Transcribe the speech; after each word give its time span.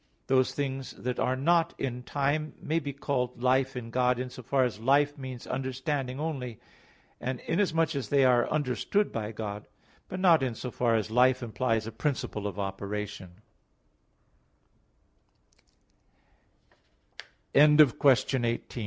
Those 0.25 0.51
things 0.51 0.93
that 0.93 1.19
are 1.19 1.35
not 1.35 1.75
in 1.79 2.01
time 2.01 2.55
may 2.59 2.79
be 2.79 2.91
called 2.91 3.43
life 3.43 3.75
in 3.75 3.91
God 3.91 4.17
in 4.17 4.31
so 4.31 4.41
far 4.41 4.63
as 4.63 4.79
life 4.79 5.15
means 5.15 5.45
understanding 5.45 6.19
only, 6.19 6.59
and 7.19 7.39
inasmuch 7.41 7.93
as 7.95 8.09
they 8.09 8.25
are 8.25 8.49
understood 8.49 9.11
by 9.11 9.31
God; 9.31 9.67
but 10.09 10.19
not 10.19 10.41
in 10.41 10.55
so 10.55 10.71
far 10.71 10.95
as 10.95 11.11
life 11.11 11.43
implies 11.43 11.85
a 11.85 11.91
principle 11.91 12.47
of 12.47 12.57
opera 12.57 13.05